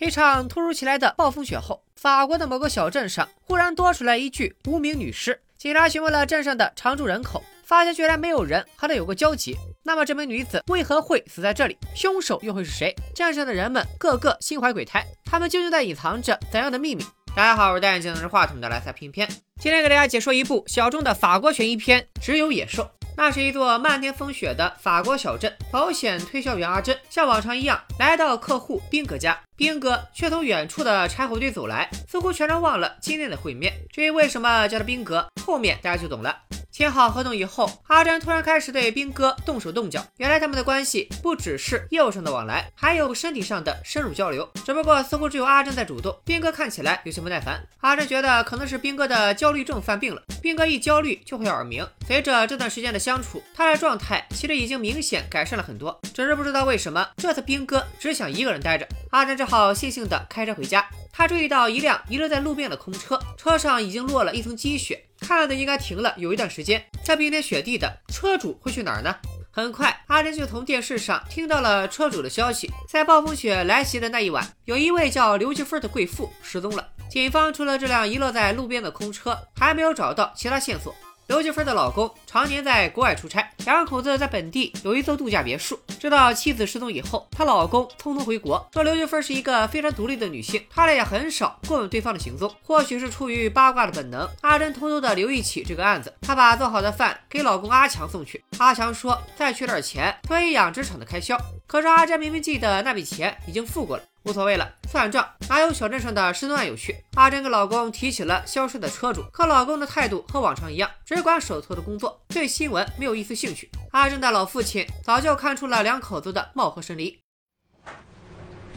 [0.00, 5.38] 一场突如其来的暴风雪后，法国的某个小镇上忽然多出来一具无名女尸。
[5.58, 9.54] 警察询问了镇上的常住人口，发现居然没有人和她有过交集。
[9.82, 11.76] 那么这名女子为何会死在这里？
[11.94, 12.96] 凶手又会是谁？
[13.14, 17.04] 镇上的人们个个心怀鬼胎，他们究竟在隐藏着怎样的秘密？
[17.36, 19.28] 大家好，我是戴眼镜拿着话筒的来财片片，
[19.60, 22.84] 今天给大家解说一部小众的法国悬疑片《只有野兽》。
[23.22, 33.74] 那是一座漫天风雪的法国小镇，保险推销员阿珍像往常一样来到客户宾格家，宾格却从远处的柴火堆走来，似乎全然忘了今天的会面。
[33.92, 36.34] 至于为什么叫他宾格，后面大家就懂了。
[36.72, 40.04] 签好合同以后，阿珍突然开始对兵哥动手动脚。
[40.18, 44.48] 原来他们的关系不只是业务上的往来，还有身体上的深入交流。
[44.64, 47.60] 只不过似乎只有阿珍在主动，兵哥看起来有些不耐烦。
[47.80, 51.86] 阿珍觉得可能是兵哥的焦虑症犯病了，兵哥一焦虑就会耳鸣。
[52.06, 56.00] 随着这段时间的相处，他的状态其实已经明显改善了很多。
[56.14, 60.86] 只是不知道为什么这次兵哥只想一个人待着，阿珍只好悻悻地开车回家。
[61.12, 65.04] 他注意到一辆遗留在路边的空车，车上已经落了一层积雪。
[65.20, 69.14] 看的应该停了有一段时间，这冰天雪地的，车主会去哪儿呢？
[69.52, 76.88] 很快，阿珍就从电视上听到了车主的消息，在暴风雪来袭的那一晚，有一位叫刘继芬的贵妇失踪了。
[77.10, 80.94] 警方除了这辆遗落在路边的空车，还没有找到其他线索。
[81.30, 85.78] 刘继芬的老公常年在国外出差，两口子在本地有一座度假别墅。
[86.00, 92.52] 知道妻子失踪以后，她老公匆匆回国，说刘继芬是一个非常独立的女性，他俩也很少过问对方的行踪。
[92.64, 96.12] 或许是出于八卦的本能，阿珍偷偷的留意起这个案子。
[96.20, 101.38] 她把做好的饭给老公阿强送去，阿强说再缺点钱，可以养殖场的开销。
[101.68, 104.02] 可是阿珍明明记得那笔钱已经付过了。
[104.24, 106.94] 无所谓了，算账哪有小镇上的失踪案有趣？
[107.14, 113.70] 阿珍跟老公提起了消失的车主，可老公的态度和往常一样，只管手头的工作，对新闻没有一丝兴趣。
[113.92, 117.18] 阿珍的老父亲早就看出了两口子的貌合神离。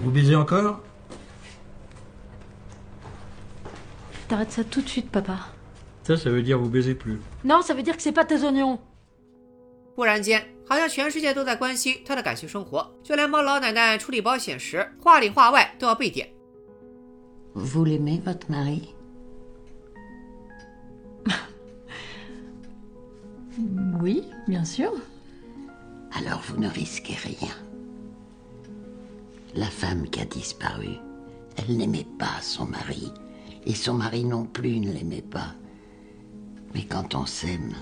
[0.03, 0.79] Vous baisez encore
[4.29, 5.49] T'arrêtes ça tout de suite, papa.
[6.03, 7.19] Ça, ça veut dire vous baisez plus.
[7.43, 8.79] Non, ça veut dire que c'est pas tes oignons.
[9.95, 16.29] 忽然间，好像全世界都在关心他的感情生活，就连帮老奶奶处理保险时，话里话外都要被点。
[17.53, 18.89] Vous l'aimez, votre mari
[24.01, 24.91] Oui, bien sûr.
[26.11, 27.51] Alors vous ne risquez rien.
[29.53, 30.97] La femme qui a disparu,
[31.55, 33.11] elle n'aimait pas son mari,
[33.65, 35.53] et son mari non plus ne l'aimait pas.
[36.73, 37.75] Mais quand on s'aime,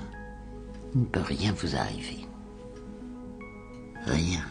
[0.93, 2.25] il ne peut rien vous arriver.
[4.07, 4.45] 哎呀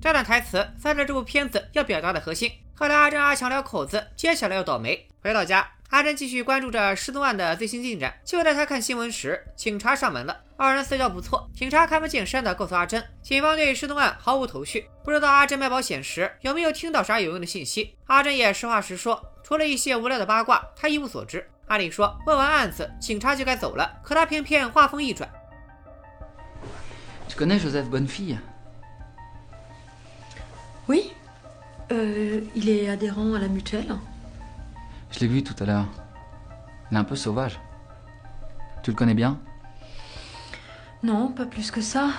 [0.00, 2.50] 这段台词算是这部片子要表达的核心。
[2.74, 5.08] 后来阿珍、阿强两口子接下来要倒霉。
[5.22, 8.14] 回到家，阿珍继续关注着失踪案的最新进展。
[8.24, 10.42] 就在他看新闻时，警察上门了。
[10.56, 17.96] 二人私交不错，警察开门见山的告诉阿珍，警方对失踪案毫无头绪，不知道阿珍买保险时有没有听到啥有用的信息。
[18.06, 21.48] 阿珍也实话实说，除了一些无聊的八卦，他一无所知。
[21.66, 25.28] 按理说，问完案子，警察就该走了，可他偏偏话锋一转。
[27.28, 28.38] Tu connais Joseph Bonnefille?
[30.88, 31.12] Oui.
[31.92, 33.96] Euh, il est adhérent à la mutuelle.
[35.10, 35.86] Je l'ai vu tout à l'heure.
[36.90, 37.60] Il est un peu sauvage.
[38.82, 39.38] Tu le connais bien?
[41.02, 42.10] Non, pas plus que ça.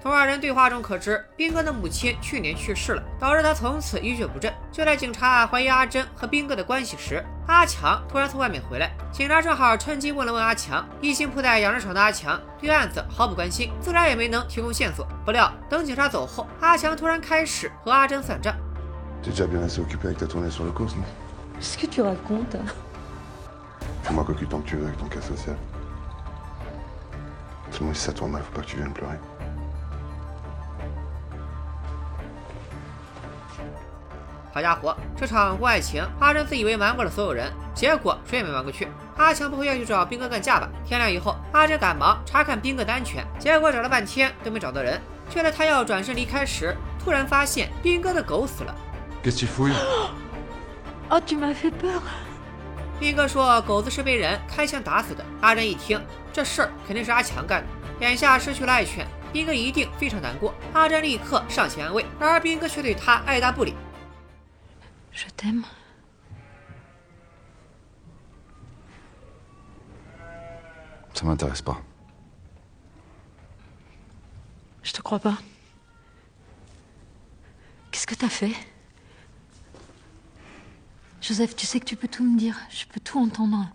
[0.00, 4.52] 从二人对话中可知，兵哥的母亲去年去世了，导致他从此一蹶不振。
[4.70, 10.88] 就在警察怀疑阿珍和兵哥的关系时，阿强突然从外面回来，警察正好趁机问了问阿强。
[11.00, 15.04] 一心扑在养殖场的阿强对案子毫不关心，自然也没能提供线索。
[15.24, 18.54] 不料等警察走后，阿强突然开始和阿珍算账。
[34.58, 38.88] 好家伙，这场婚外情，阿珍自以为瞒过了所有人，结果谁也没瞒过去。
[39.16, 40.68] 阿强不会要去找兵哥干架吧？
[40.84, 45.00] 天亮以后，阿珍赶忙查看兵哥的安全，结果找了半天都没找到人。
[45.30, 48.74] 就在他要转身离开时，突然发现兵哥的狗死了。
[51.08, 51.22] Oh.
[52.98, 55.24] 兵哥说狗子是被人开枪打死的。
[55.40, 57.68] 阿珍一听，这事儿肯定是阿强干的。
[58.00, 60.52] 眼下失去了爱犬，兵哥一定非常难过。
[60.72, 63.74] 阿珍立刻上前安慰，然而兵哥却对他爱答不理。
[65.18, 65.64] Je t'aime.
[71.12, 71.82] Ça m'intéresse pas.
[74.84, 75.36] Je te crois pas.
[77.90, 78.52] Qu'est-ce que t'as fait?
[81.20, 82.56] Joseph, tu sais que tu peux tout me dire.
[82.70, 83.68] Je peux tout entendre.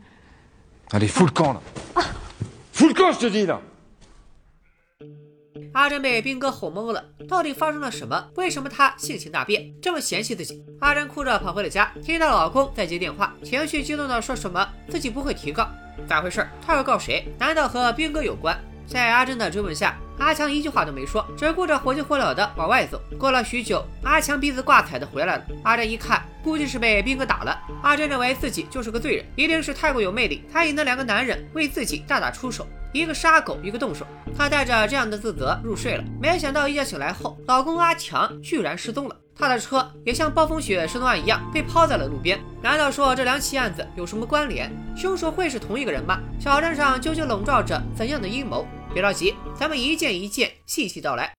[0.94, 1.62] Allez, fous le camp, là
[2.72, 3.62] Fous le camp, je te dis, là
[5.74, 8.28] 阿珍被兵哥吼懵了，到底发生了什么？
[8.36, 10.64] 为什么他性情大变，这么嫌弃自己？
[10.80, 15.68] 阿珍哭着跑回了家，听到老公在接电话，情绪激动的说什么自己不会提告，
[16.08, 16.48] 咋回事？
[16.64, 17.28] 他要告谁？
[17.40, 18.56] 难道和兵哥有关？
[18.86, 23.02] 在阿珍的追问下，阿强一句话都没说，只顾着火急火燎的往外走。
[23.18, 25.44] 过了许久，阿强鼻子挂彩的回来了。
[25.64, 27.60] 阿珍一看，估计是被兵哥打了。
[27.82, 34.06] 阿珍认为自己就是个罪人，一定是太过有魅力，才引得两个男人为自己大打出手，一个杀狗，一个动手。
[34.38, 36.04] 她带着这样的自责入睡了。
[36.22, 39.16] 没想到一觉醒来后，老公阿强居然失踪了。
[39.36, 42.40] 他的车也像暴风雪失踪案一样被抛在了路边。
[42.62, 44.72] 难道说这两起案子有什么关联？
[44.96, 46.20] 凶手会是同一个人吗？
[46.40, 48.64] 小镇上究竟笼罩着怎样的阴谋？
[48.94, 51.34] 别着急，咱们一件一件细细道来。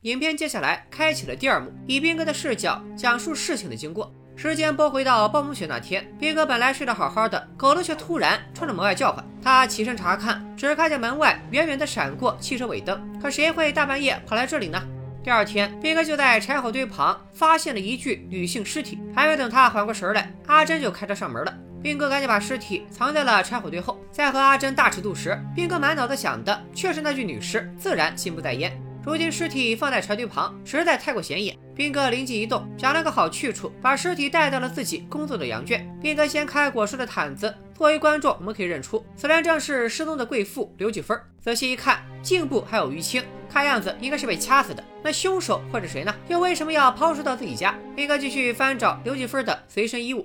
[0.00, 4.12] 影片接下来开启了第二幕，以斌哥的视角讲述事情的经过。
[4.36, 9.24] 时间拨回到暴风雪那天，兵哥本来睡得好好的，狗子却突然冲着门外叫唤。
[9.42, 13.00] 他起身查看，只看见门外远远的闪过汽车尾灯。
[13.22, 14.82] 可谁会大半夜跑来这里呢？
[15.22, 19.00] 第二天，兵哥就在柴火堆旁发现了一具女性尸体。
[19.14, 21.54] 还没等他缓过神来，阿珍就开车上门了。
[21.80, 23.98] 兵哥赶紧把尸体藏在了柴火堆后。
[24.10, 28.78] 在和阿珍大尺度时，兵哥满脑子想的却是那具女尸，自然心不在焉。
[29.04, 31.56] 如今尸体放在柴堆旁，实在太过显眼。
[31.74, 35.84] 兵哥灵机一动，想了个好去处，把尸体带到了自己工作的羊圈。
[36.00, 41.20] 兵哥掀开裹尸的毯子，作为观众，我们可以认出，此人正是失踪的贵妇刘继芬。
[41.40, 44.84] 仔细一看，颈部还有淤青，看样子应该是被掐死的。
[45.02, 46.14] 那凶手会是谁呢？
[46.28, 47.74] 又为什么要抛尸到自己家？
[47.96, 50.24] 兵哥继续翻找刘继芬的随身衣物。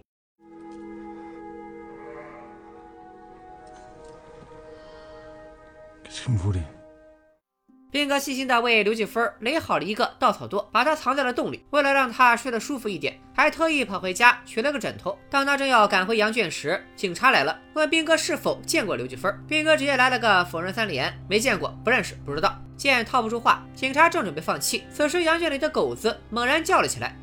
[7.91, 11.65] 兵哥细心地为刘继芬垒好了一个稻草垛，把她藏在了洞里。
[11.71, 15.17] 为了让她睡得舒服一点，还特意跑回家取了个枕头。
[15.27, 19.35] 当他正要赶回羊圈时，警察来了，问斌哥是否见过刘继芬。
[19.47, 22.55] 斌哥直接来了个否认三连，没见过，不认识，不知道。
[22.77, 27.17] 见套不出话，警察正准备放弃，此时羊圈里的狗子猛然叫了起来。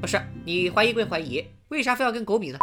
[0.00, 2.58] 不是你怀疑归怀疑，为啥非要跟狗比呢？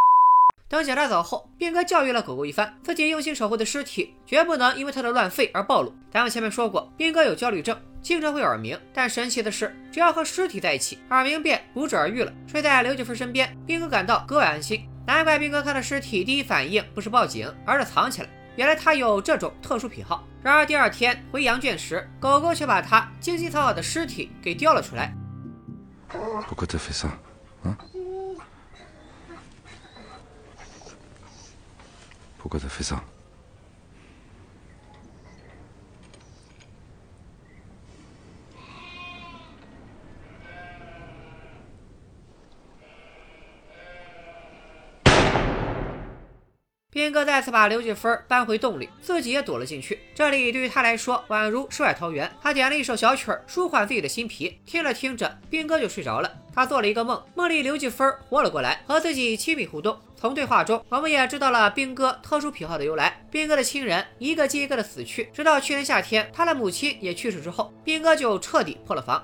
[0.68, 5.95] 等警察走后，兵哥教育了狗狗一番，自己用心守护的尸体绝不能因为它的乱吠而暴露。
[6.12, 12.33] 咱们前面说过，兵哥有焦虑症，经常会耳鸣，但神奇的是，只要和尸体在一起，耳鸣便不治而愈了。
[12.48, 14.86] 睡在刘继芬身边，兵哥感到格外安心。
[15.06, 18.30] 难怪兵哥看到尸体第一反应不是报警，而是藏起来。
[18.57, 20.27] 原来他有这种特殊癖好。
[20.44, 25.15] 然而第二天回羊圈时，狗狗却把他精心藏好的尸体给叼了出来。
[26.50, 27.07] 不过这回事
[32.37, 33.03] Pourquoi t'as fait ça?
[46.97, 49.99] 兵哥再次把刘继芬搬回洞里，自己也躲了进去。
[50.15, 52.27] 这里对于他来说宛如世外桃源。
[52.41, 54.59] 他点了一首小曲儿，舒缓自己的心脾。
[54.65, 56.31] 听着听着，兵哥就睡着了。
[56.51, 59.95] 他做了一个梦，梦里刘继芬活了过来，和自己亲密互动。
[60.15, 63.23] 从对话中，我们也知道了兵哥特殊癖好的由来。
[63.29, 69.23] 兵哥的亲人一个接一个的死去，直到去年夏天他的母亲也去世之后，兵哥就彻底破了防。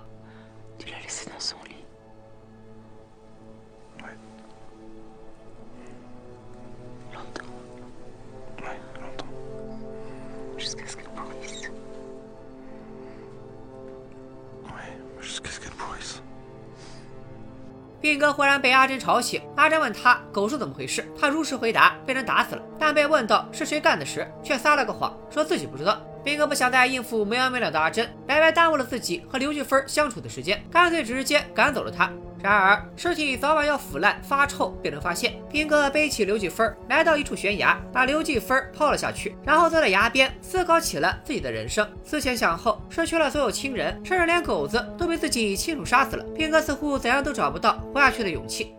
[18.03, 22.61] 斌哥忽然被阿珍吵醒，阿珍问他狗是怎么回事，他如实回答被人打死了。
[22.77, 26.01] 但被问到是谁干的时，却撒了个谎，说自己不知道。
[26.21, 32.11] 斌哥不想再应付没完没了的阿珍，白白耽误了自己和刘菊芬相处的时间，干脆直接赶走了他。
[32.43, 35.33] 然而尸体早晚要腐烂发臭，被人发现。
[35.49, 41.89] 兵哥背起刘继芬，来到一处悬崖，把刘继芬抛了下去，然后坐在崖边思考起了自己的人生。
[42.03, 46.23] 思前想后，失去了所有亲人，甚至连狗子都被自己亲手杀死了。
[46.35, 48.75] 兵哥似乎怎样都找不到活下去的勇气。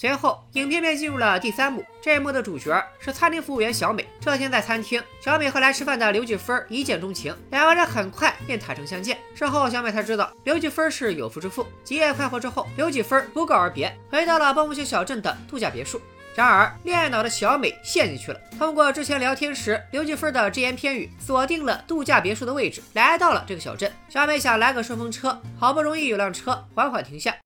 [0.00, 1.84] 随后，影片便进入了第三幕。
[2.00, 4.08] 这一幕的主角是餐厅服务员小美。
[4.18, 9.18] 这天在餐厅，小美和来吃饭的刘继芬一见钟情，两个人很快便坦诚相见。
[9.34, 11.66] 事后，小美才知道刘继芬是有夫之妇。
[11.84, 16.00] 几夜快活之后，刘继芬不告而别，回到了暴风雪小镇的度假别墅。
[16.34, 18.40] 然而，恋爱脑的小美陷进去了。
[18.58, 23.92] 通过之前聊天时刘继芬的只言片语，锁定了度假别墅的位置，来到了这个小镇。
[24.08, 27.36] 小美想来个顺风车，好不容易有辆车缓缓停下。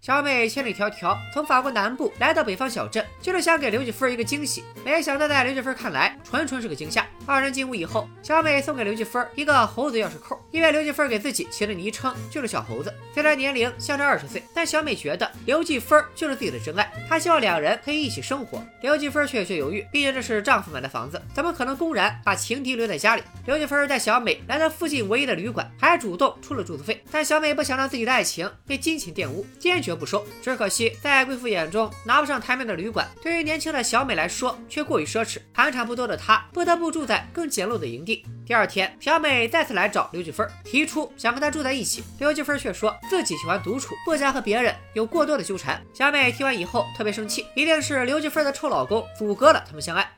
[0.00, 4.64] 小美千里迢迢从法国南部来到北方小镇，就是想给刘继芬一个惊喜。
[4.82, 7.06] 没想到在刘继芬看来，纯纯是个惊吓。
[7.26, 12.90] 二人进屋以后，小美送给刘继芬一个猴子钥匙扣，因为刘继芬给自己起的昵称就是小猴子。
[13.12, 18.64] 虽然年龄相差二十岁，但小美觉得刘继芬就是自己的真爱，她希望两人可以一起生活。
[18.80, 23.22] 刘继芬却有些犹豫，毕竟这是丈夫买的房子，怎么可能公然把情敌留在家里？
[23.44, 27.04] 刘继芬带小美来到附近唯一的旅馆，还主动出了住宿费。
[27.10, 29.89] 但小美不想让自己的爱情被金钱玷污，坚决。
[29.90, 30.24] 绝不收。
[30.40, 35.38] 只可惜，在贵妇眼中拿不上台面的旅馆，对于年轻的小美来说却过于奢侈。
[35.52, 38.24] 盘缠不多的她不得不住在更简陋的营地。
[38.46, 42.04] 第二天，小美再次来找刘继芬，提出想跟她住在一起。
[42.20, 45.82] 刘继芬却说自己喜欢独处，不想和别人有过多的纠缠。
[45.92, 50.08] 小美听完以后特别生气，一定是刘继芬的臭老公阻隔了他们相爱。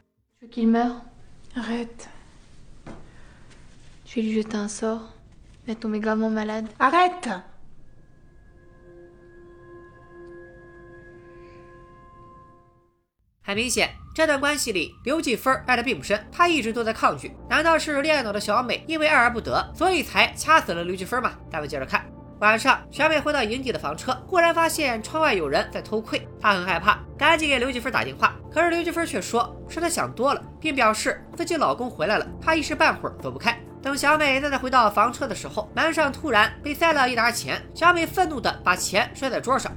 [13.45, 17.37] 很明显，这段关系里，刘继芬爱的并不深，她一直都在抗拒。
[17.51, 21.33] 难道是恋爱脑的小美因为爱而不得，所以才掐死了刘继芬吗？
[21.51, 22.07] 咱们接着看。
[22.39, 28.37] 晚上，小美回到营地的房车，忽然发现窗外有人在偷窥，她很害怕，赶紧给刘继芬打电话。
[28.49, 33.59] 可是刘继芬却说是她想多了，并表示自己老公回来了，她一时半会儿走不开。
[33.83, 39.73] 等小美再次回到房车的时候，门上突然被塞了一沓钱，小美愤怒地把钱摔在桌上。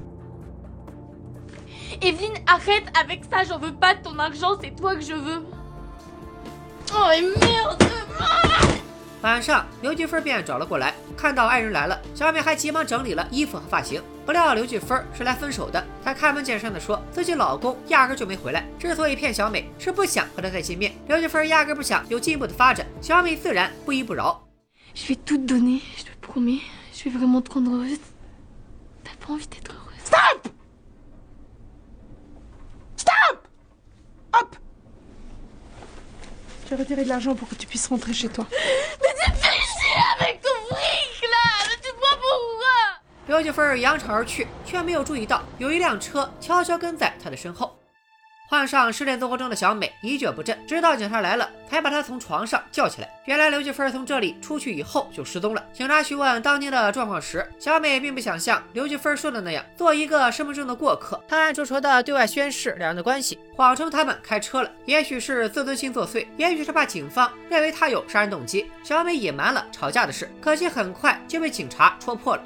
[9.22, 14.00] 晚上，刘继芬便找了过来，看到爱人来了，小美还急忙整理了衣服和发型。
[14.24, 20.94] 不料刘继芬是来分手的，她开门见山的说自己老公压根就没回来，之所以骗小美，是不想和她再见面。
[21.08, 24.46] 刘继芬压根不想有进一步的发展，小美自然不依不饶。
[36.68, 38.44] Je vais retirer de l'argent pour que tu puisses rentrer chez toi.
[38.50, 41.36] Mais tu fais chier avec ton fric là
[41.68, 42.66] Mais tu vois pourquoi
[43.28, 47.78] 刘九芬扬长而去，却没有注意到有一辆车悄悄跟在他的身后。
[48.48, 53.08] 患上失恋综合症的小美一蹶不振，直到警察来了，才把她从床上叫起来。
[53.24, 55.64] 原来刘继芬从这里出去以后就失踪了。
[55.72, 64.70] 警察询问当天的状况时，小美并不想像刘继芬说的那样做一个身份证的过客，她暗戳戳的对外宣示两人的关系，谎称他们开车了。
[64.84, 70.30] 也许是自尊心作祟，也许是怕警方认为他有杀人动机，小美隐瞒了吵架的事。
[70.40, 72.42] 可惜很快就被警察戳破了。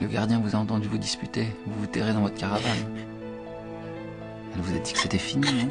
[0.00, 2.76] Le gardien vous a entendu vous disputer, vous vous terrez dans votre caravane.
[4.54, 5.68] Elle vous a dit que c'était fini, non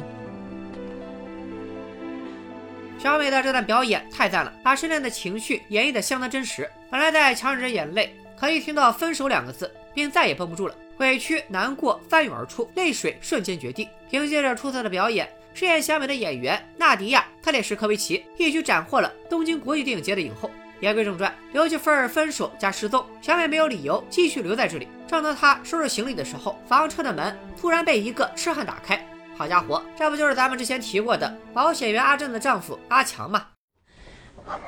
[2.98, 6.68] 小美的这段表演太赞了，把失恋的情绪演绎的相当真实。
[6.90, 13.88] 本来在强忍着眼泪，可一听到“分手”两个字，便再也绷不住了，委屈、难过翻涌而出，泪水瞬间决堤。
[14.10, 20.50] 凭借着出色的表演，饰演小美的演员纳迪亚·特列什科维奇一举斩获了东京国际电影节的影后。
[20.80, 24.86] 言归正传，刘继芬分手加失踪，小美没有理由继续留在这里。
[25.06, 29.04] 正当她收拾行李的时候，房车的门突然被一个痴汉打开。
[29.36, 33.46] 好家伙，这不就是咱们之前提过的保险员阿正的丈夫阿强吗？
[34.46, 34.58] 阿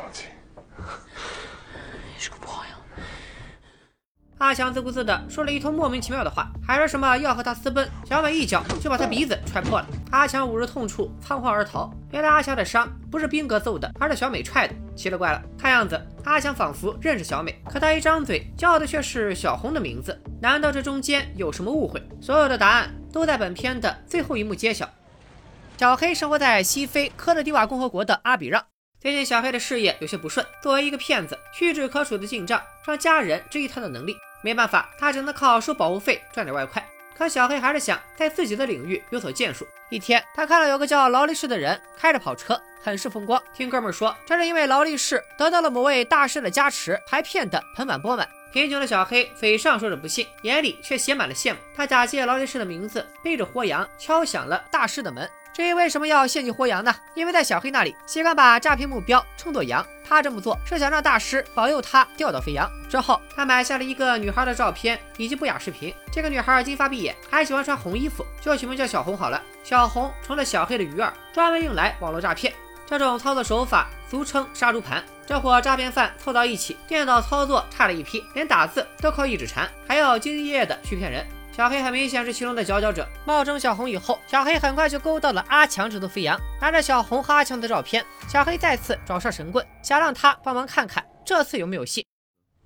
[4.40, 7.86] 阿强自顾自地说了一通莫名其妙的话，还说什么要和他私奔。
[8.06, 9.86] 小美一脚就把他鼻子踹破了。
[10.10, 11.92] 阿强捂着痛处仓皇而逃。
[12.10, 14.74] 原来阿强的伤不是兵哥揍的，而是小美踹的。
[14.96, 20.18] 奇了怪了，看样子阿强仿佛认识小美，可他一张嘴叫的却是小红的名字。
[20.40, 22.02] 难道这中间有什么误会？
[22.18, 24.88] 所有的答案都在本片的最后一幕揭晓。
[25.76, 28.64] 小黑生活在西非科特迪瓦共和国的阿比让。
[28.98, 34.16] 最近小黑的事业有些不顺，作为一个骗子，屈指可数的进账让家人质疑他的能力。
[34.42, 36.84] 没办法，他只能靠收保护费赚点外快。
[37.16, 39.66] 可小黑还是想在自己的领域有所建树。
[39.90, 43.42] 一天，他看到有个叫劳力士的人开着跑车，很是风光。
[43.52, 48.26] 听哥们说，这是因为劳力士得到了某位大师的加持，还骗得盆满钵满。
[48.52, 51.58] 贫穷的小黑嘴上说着不信，眼里却写满了羡慕。
[51.76, 55.28] 他假借劳力士的名字，背着活羊敲响了大师的门。
[55.60, 56.94] 至于为什么要献祭活羊呢？
[57.12, 59.86] 因为在小黑那里，习惯把诈骗目标称作羊。
[60.08, 62.66] 他这么做是想让大师保佑他钓到肥羊。
[62.88, 65.94] 之后，他买下了一个女孩的照片以及不雅视频。
[66.10, 69.42] 这个女孩金发碧眼，还喜欢穿红衣服，就取名叫小红好了。
[69.62, 72.50] 小红成了小黑的鱼饵，专门用来网络诈骗。
[72.86, 75.04] 这种操作手法俗称杀猪盘。
[75.26, 81.22] 这伙诈骗犯凑到一起，电脑操作差了一批，连打字都靠一指禅，还要兢兢业业的去骗人。
[81.52, 83.06] 小黑很明显是其中的佼佼者。
[83.26, 86.40] 冒充小红以后，小黑很快就勾到了阿强这头飞扬。
[86.60, 92.06] 拿着小红和阿强的照片，小黑再次找上神棍，想让他帮忙看看这次有没有戏。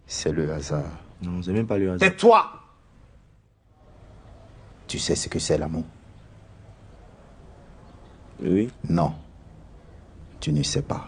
[0.09, 0.85] C'est le hasard.
[1.23, 1.99] Non, c'est même pas le hasard.
[1.99, 2.47] Tais-toi
[4.87, 5.83] Tu sais ce que c'est l'amour
[8.39, 8.71] Oui.
[8.89, 9.13] Non.
[10.41, 11.01] Tu ne sais pas.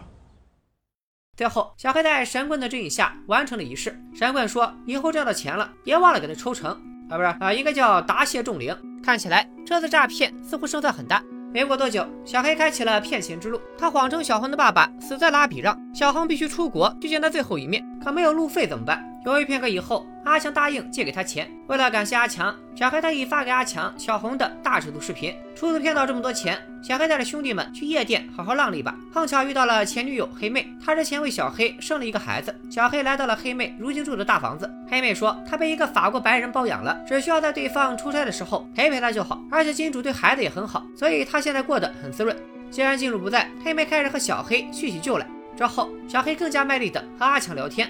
[1.35, 3.95] 最后，小黑在神棍的指引下完成了仪式。
[4.15, 11.23] 神棍说：“以后挣到钱了，别忘了给他抽成啊，不是啊，应该叫答谢众灵。”看起来这次诈骗似乎胜算很大。
[11.53, 13.59] 没过多久，小黑开启了骗钱之路。
[13.77, 17.83] 他谎称小红的爸爸死在了阿比让，小红必须出国去见他最后一面。
[18.07, 19.03] 可没有路费怎么办？
[19.25, 21.51] 犹豫片刻以后，阿强答应借给他钱。
[21.67, 25.35] 为了感谢阿强，小黑特意发给阿强小红的大尺度视频。
[25.53, 30.65] 初次骗到这么多钱，小黑带着兄弟们去夜店好好浪了一把，碰巧遇到了前女友黑妹。
[30.81, 32.55] 她之前为小黑生了一个孩子。
[32.69, 34.71] 小黑来到了黑妹如今住的大房子。
[34.89, 39.43] 黑妹说，她被一个法国白人包养了，只需要在对方出差的时候陪陪她就好。
[39.51, 42.33] 而且金主对孩子也很好，所以她现在过得很滋润。
[42.71, 45.27] 既然金主不在，黑妹开始和小黑叙起旧来。
[45.57, 47.89] 之后，小黑更加卖力的和阿强聊天。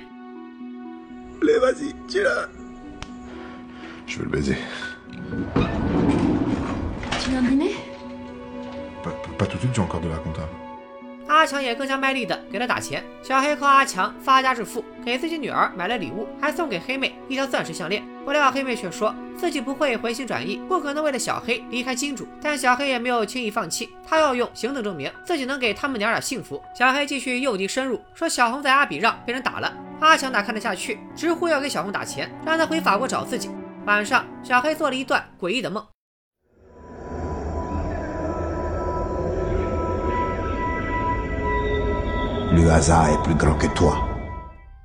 [11.27, 13.03] 阿强也更加卖力的给他打钱。
[13.21, 18.03] 小黑靠阿强发家致富，给自己女儿买了礼物，还送给黑妹一条钻石项链。
[18.25, 22.27] 不料黑妹却说自己不会回心转意，不可能为了小黑离开金主。
[22.41, 26.61] 但小黑也没有轻易放弃，他要用行动证明自己能给他们娘俩幸福。
[26.75, 29.73] 小黑继续诱敌深入，说小红在阿比让被人打了。
[29.99, 33.49] 阿强哪看得下去，直呼要给小红打钱，让他回法国找自己。
[33.85, 35.85] 晚上，小黑做了一段诡异的梦。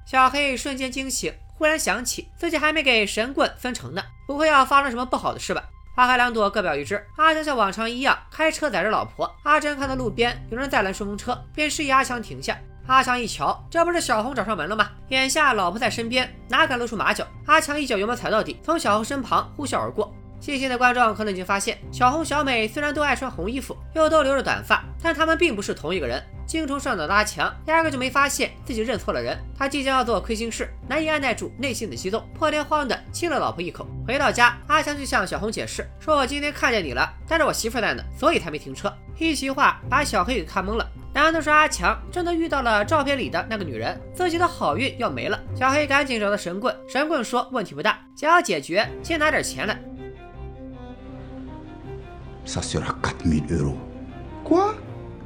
[0.06, 5.64] 小黑瞬间惊醒，忽然想起自己还没给神棍分成呢，不会要发生什么不好的事吧？
[5.96, 7.04] 花开两朵，各表一枝。
[7.16, 9.28] 阿强像往常一样开车载着老婆。
[9.42, 12.56] 阿珍看到路边有人在拦顺风车，便示意阿强停下。
[12.86, 14.88] 阿强一瞧，这不是小红找上门了吗？
[15.08, 17.26] 眼下老婆在身边，哪敢露出马脚？
[17.46, 20.14] 阿强一脚油门踩到底，从小红身旁呼啸而过。
[20.40, 26.22] 细心的观众可能已经发现，小红、小美虽然都爱穿红衣服，又都留着短发，但他们并不是同一个人。
[26.52, 33.86] 精虫上脑的阿强压根就没发现自己认错了人，他即将要做亏心事，难以按耐住内心的激动，破天荒的亲了老婆一口。
[34.06, 40.86] 回到家，阿强就向小红解释说：“我今天看见你了，但是我媳妇在呢，所以才没停车。”一席话把小黑给看懵了。
[41.14, 45.40] 难道是阿强真的遇到了照片里的那个女人，自己的好运要没了？
[45.58, 49.82] 小黑赶紧找到神棍，神棍说问题不大，想要解决，先拿点钱来。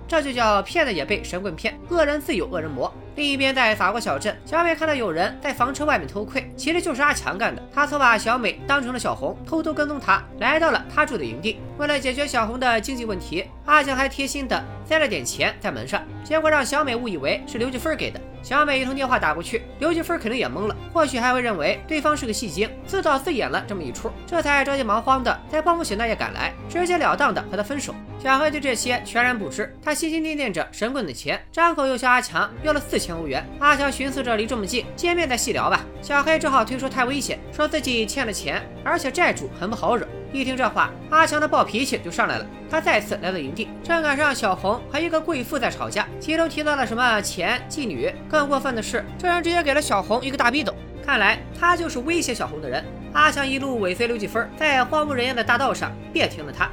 [0.09, 2.93] 这就叫骗子也被神棍骗，恶人自有恶人磨。
[3.17, 7.63] 另一边，在法国小镇，小美看到有人在房车外面偷窥，其实就是阿强干的。
[7.75, 11.59] 他错把小美当成了小红，偷偷跟踪她，来到了她住的营地。
[11.79, 18.21] 为了解决小红的经济问题，阿强还贴心的塞了点钱在门上，结果让小美误以为是刘继芬给的。
[18.43, 27.95] 小美一通电话打过去，刘继芬肯定也懵了，或许还会认为对方是个戏精，自导自演了这么一出，这才着急忙慌的在暴风雪那夜赶来，直截了当的和他分手。
[28.23, 33.47] 小黑对这些全然不知，他心心念念着神棍的钱，张口又向阿强要了四千欧元。
[33.59, 35.85] 阿强寻思着离这么近，见面再细聊吧。
[36.01, 40.07] 小黑只好推说太危险，说自己欠了钱，而且债主很不好惹。
[40.33, 42.47] 一听这话，阿强的暴脾气就上来了。
[42.71, 48.13] 他再次来到营地，正赶上小红和一个贵妇在吵架，其中提到了什么钱、妓女。
[48.29, 50.75] 更过分的是，这人直接给了小红一个大逼斗。
[51.05, 52.85] 看来他就是威胁小红的人。
[53.13, 56.69] 阿强一路尾随刘继芬，在荒无人烟的大道上别停了他。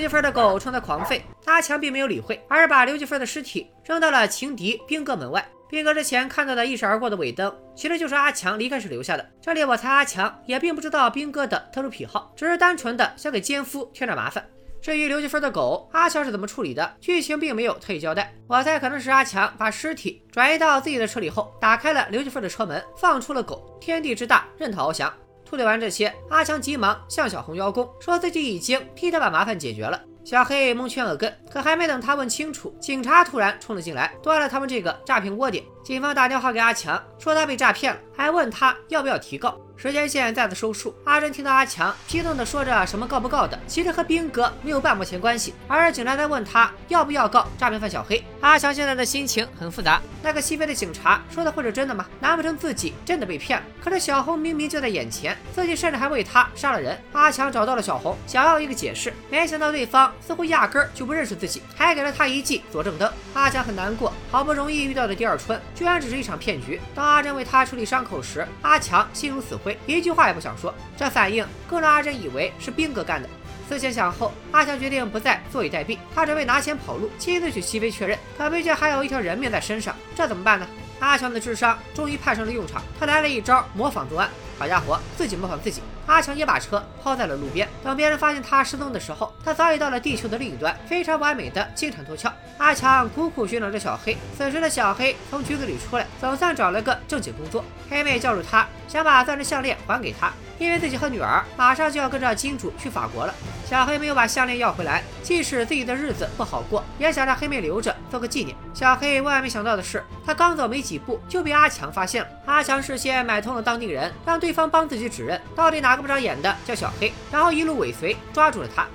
[0.00, 5.46] 刘继芬的狗冲他狂吠，阿强并没有理会，而是把刘继芬的尸体扔到了情敌兵哥门外。
[5.68, 9.30] 兵哥之前看到的一闪而过的尾灯，其实就是阿强离开时留下的。
[9.42, 14.42] 这里我猜阿强也并不知道兵哥的特殊癖好，只是单纯的想给奸夫添点麻烦。
[14.80, 18.32] 至于刘继芬的狗，阿强是怎么处理的，剧情并没有特意交代。
[18.48, 23.76] 我猜可能是阿强把尸体转移到自己的车里后，打开了刘继芬的车门，放出了狗。
[23.82, 25.12] 天地之大，任他翱翔。
[25.50, 30.00] 处理完这些，阿强急忙向小红邀功，说自己已经替他把麻烦解决了。
[30.22, 35.64] 小黑蒙圈耳根，可还没等他问清楚，警察突然冲了进来，断了他们这个诈骗窝点。
[35.82, 39.58] 警方打电话给阿强，说他被诈骗了，还问他要不要提告。
[39.74, 48.22] 时间线再次收束，阿珍听到阿强激动地说着什么告不告的，其实和兵哥没有半毛钱关系，而是警察在问他要不要告诈骗犯小黑。
[48.40, 52.06] 阿强现在的心情很复杂，那个西边的警察说的会是真的吗？
[52.20, 53.66] 难不成自己真的被骗了？
[53.84, 56.98] 可是小红明明就在眼前，自己甚至还为他杀了人。
[57.12, 63.12] 阿强找到了小红，想要一个解释，没想到对方似乎压根儿就不认识自己，还给了他一记左正灯。
[63.34, 66.80] 阿强很难过，好不容易遇到的第二春，居然只是一场骗局。
[66.94, 69.78] 当阿珍为他处理伤口时，阿强心如死灰。
[69.86, 73.28] 一句话也不想说，这反应更让阿珍以为是兵哥干的。
[73.70, 78.18] 思前想后，阿强决定不再坐以待毙，他准备拿钱跑路，亲自去西非确认。
[78.36, 80.66] 可毕竟还有一条人命在身上，这怎么办呢？
[80.98, 84.28] 阿强的智商终于派上了用场，他来了一招模仿作案。
[84.58, 85.80] 好家伙，自己模仿自己！
[86.04, 87.66] 阿强也把车抛在了路边。
[87.84, 92.30] 等别人发现他失踪的时候，他早已到了地球的另一端，非常完美的金蝉脱壳。
[92.58, 97.64] 阿强苦苦寻找着小黑，此时的小黑从局子里出来，总算找了个正经工作。
[97.88, 100.32] 黑妹叫住他，想把钻石项链还给他。
[100.60, 103.34] 因为自己和女儿马上就要跟着金主去法国了，
[103.68, 108.54] 小黑没有把项链要回来，即使自己的日子不好过，也想让黑妹留着做个纪念。
[108.74, 112.28] 小黑万万没想到的是，他刚走没几步就被阿强发现了。
[112.44, 118.86] 阿强事先买通了当地人，让对方帮自己指认到底哪个不长眼的叫小黑，然后一路尾随抓住了他。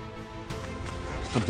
[1.34, 1.42] 放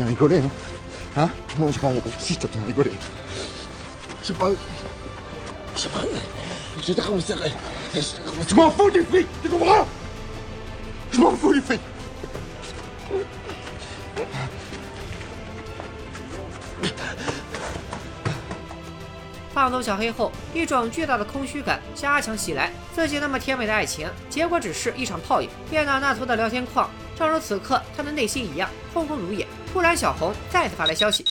[19.54, 22.70] 放走小黑后，一种巨大的空虚感加强袭来。
[22.94, 25.48] 自己那么甜美的爱情，结果只是一场泡影。
[25.70, 29.46] 电脑那头的聊天框，正如此刻他的内心一样，空空如也。
[29.72, 31.24] 突然，小红再次发来消息。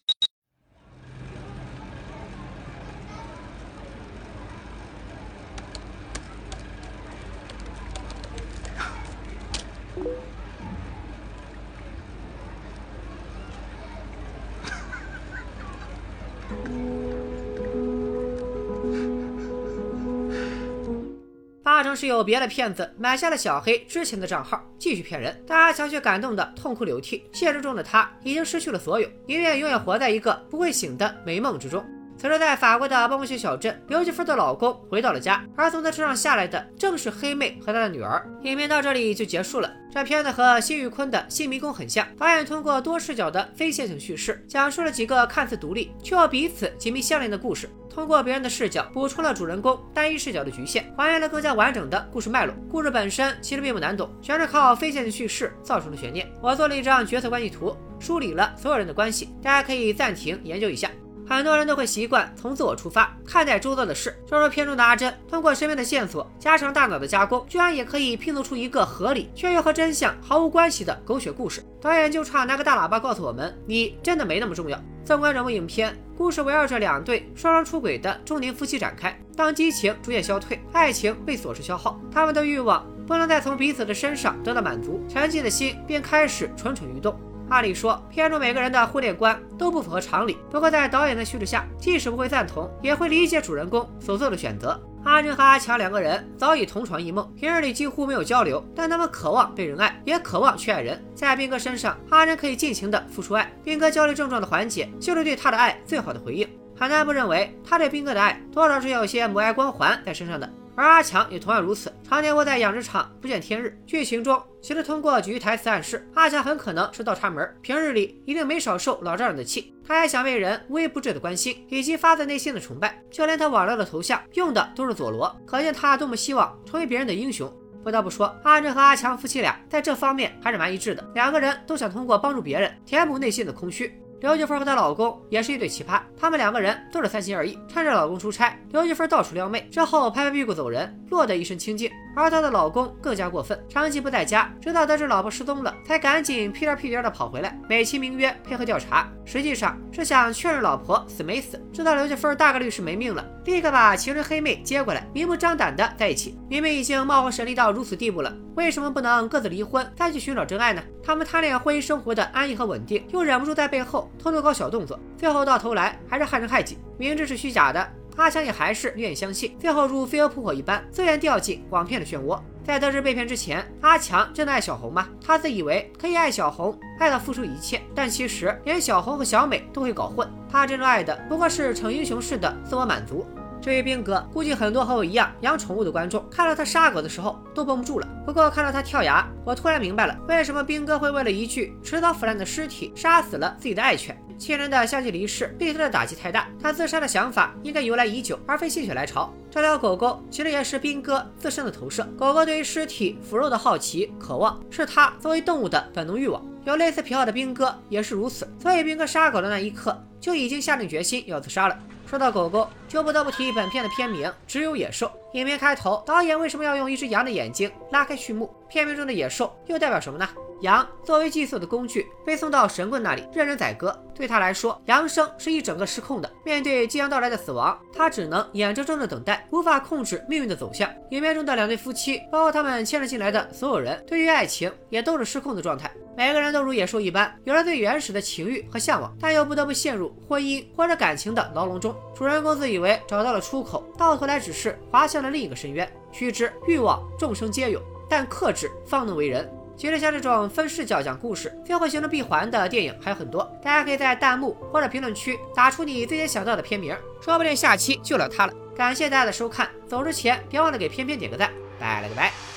[21.95, 25.35] 是有别的骗子买下了小黑之前的账号，继续骗人。
[25.47, 27.23] 但阿强却感动的痛哭流涕。
[27.31, 31.85] 现实中的他已经失去了所有，宁愿永远活在一个不会醒的美梦之中。
[32.17, 38.25] 此时，在法国的暴风雪小镇，刘继芬的老公回到了家，而从他车上下来的正是黑妹和她的女儿。
[38.43, 39.71] 影片到这里就结束了。
[39.93, 47.69] 这片子和辛玉坤的《新迷宫》很像，导演通过多视角的非线性叙事，讲述了几个看似独立却又彼此紧密相连的故事。
[47.89, 52.53] 通过别人的视角，补充了主人公单一视角的局限，还原了更加完整的故事脉络。
[52.69, 56.29] 故事本身其实并不难懂，全是靠非线性叙事造成的悬念。
[56.41, 60.89] 我做了一张角色关系图，梳理了所有人的关系，大家可以暂停研究一下。
[61.27, 71.63] 很多人都会习惯从自我出发看待周遭的事，正如片中的阿珍，通过身边的线索加上大脑的加工，居然也可以拼凑出一个合理却又和真相毫无关系的狗血故事。
[71.81, 74.79] 导演就差拿个大喇叭告诉我们，你真的没那么重要。
[75.03, 79.15] 纵观整部影片，故事围绕着两对双双出轨的中年夫妻展开。
[79.35, 87.19] 当激情逐渐消退，爱情被琐事消耗，他们的欲望不能再从彼此的身上得到满足，沉寂的心便开始蠢蠢欲动。
[87.49, 90.37] 按理说，片中每个人的婚恋观都不符合常理。
[90.49, 94.81] 不过，在导演的叙事下，即使不会赞同，也会理解主人公所做的选择。
[95.03, 100.99] 阿珍和阿强两个人早已同床异梦，平日里几乎没有交流，但他们渴望被人爱，也渴望去爱人。
[101.13, 106.47] 在兵哥身上，阿珍可以尽情的付出爱，兵哥焦虑症状的缓解，就是对他的爱最好的回应。
[106.75, 110.51] 很难不认为，他对兵哥的爱，多少是有些母爱光环在身上的。
[110.75, 113.77] 而阿强也同样如此，常年窝在养殖场不见天日。
[113.85, 119.73] 剧情中其实通过几句台词暗示，阿强很可能是倒插门，平日里一定没少受老丈人的气。
[119.87, 127.51] 他还想为人无微不至的关心，以及发自内心的崇拜，就连他网络的头像用的都是佐罗，可见他多么希望成为别人的英雄。
[127.83, 133.95] 不得不说，阿珍和阿强夫妻俩在这方面还是蛮一致的，两个人都想通过帮助别人填补内心的空虚。
[134.25, 137.55] 刘继芬和她老公也是一对奇葩，他们两个人都是三心二意。
[137.67, 141.91] 趁着老公出差，刘继芬到处撩妹，之后拍拍屁股走人，落得一身清净。
[142.15, 151.61] 而她的老公更加过分，长期不在家，直到得知老婆失踪了，才赶紧屁颠屁颠的跑回来，美其名曰配合调查，实际上是想确认老婆死没死。
[151.73, 156.37] 知道刘秀芬大概率是没命了，立刻把情人黑妹接过来，明目张胆的在一起。
[156.49, 160.81] 明明已经貌合神离到如此地步了，为什么不能各自离婚，再去寻找真爱呢？
[161.03, 166.77] 他们贪恋婚姻生活的安逸和稳定，又忍不住在背后偷偷搞小动作，最后到头来还是害人害己。
[166.97, 167.85] 明知是虚假的。
[168.15, 172.39] 阿强也还是愿意相信，最后如飞蛾扑火一般，自愿掉进网骗的漩涡。
[172.63, 175.07] 在得知被骗之前，阿强真的爱小红吗？
[175.23, 180.27] 他自以为可以爱小红，爱到付出一切，但其实连小红和小美都会搞混。
[180.49, 183.25] 他真正爱的不过是逞英雄式的自我满足。
[183.61, 188.07] 至于兵哥，估计很多和我一样养宠物的观众看到他杀狗的时候都绷不住了。
[188.25, 194.15] 不过看到他跳崖，我突然明白了为什么兵哥会为了一具迟早腐烂的尸体杀死了自己的爱犬。
[194.37, 199.33] 亲人的相继离世对他的打击太大，他自杀的想法应该由来已久，而非心血来潮。
[199.49, 202.03] 这条狗狗其实也是兵哥自身的投射。
[202.17, 206.45] 狗狗对于尸体腐肉的好奇、渴望，是他作为动物的本能欲望。
[206.65, 211.77] 有类似癖好的兵哥也是如此，所以兵哥杀狗的那一刻就已经下定决心要自杀了。
[212.07, 215.07] 说到狗狗，就不得不提本片的片名《只有野兽》。
[215.33, 218.53] 影片开头，导演为什么要用一只羊的眼睛拉开序幕？
[218.69, 220.27] 片名中的野兽又代表什么呢？
[220.61, 223.95] 羊作为祭祀的工具，被送到神棍那里任人宰割。
[224.13, 226.31] 对他来说，羊生是一整个失控的。
[226.43, 230.89] 面对即将到来的死亡，他只能眼睁睁的等待，无法控制命运的走向。
[231.11, 235.91] 影片中的两对夫妻，包括他们牵扯进来的所有人，对于爱情也都是失控的状态。
[236.17, 241.93] 每个人都如野兽一般，有着最原始的情欲和向往，但又不得不陷入婚姻或者感情的牢笼中。
[242.15, 245.91] 主人公自以为找到了出口，到头来只是滑向了另一个深渊。
[246.13, 249.51] 须知欲望众生皆有，但克制方能为人。
[249.77, 258.53] 其实像这种分视角讲故事，最后形成闭环的电影还有很多，大家可以在弹幕或者评论区打出你最先想到的片名，说不定下期就聊它了。
[258.75, 262.54] 感谢大家的收看，走之前别忘了给片片点个赞，拜了个拜。